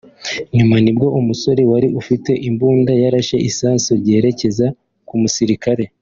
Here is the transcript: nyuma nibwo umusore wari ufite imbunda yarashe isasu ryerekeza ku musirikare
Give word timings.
nyuma 0.57 0.75
nibwo 0.83 1.07
umusore 1.19 1.61
wari 1.71 1.87
ufite 2.01 2.31
imbunda 2.49 2.91
yarashe 3.03 3.37
isasu 3.49 3.89
ryerekeza 4.01 4.67
ku 5.07 5.15
musirikare 5.21 5.85